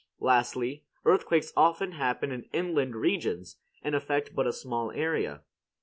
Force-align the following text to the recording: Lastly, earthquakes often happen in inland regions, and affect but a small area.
Lastly, 0.19 0.83
earthquakes 1.05 1.53
often 1.55 1.91
happen 1.91 2.31
in 2.31 2.49
inland 2.53 2.95
regions, 2.95 3.57
and 3.83 3.93
affect 3.93 4.33
but 4.33 4.47
a 4.47 4.51
small 4.51 4.91
area. 4.91 5.43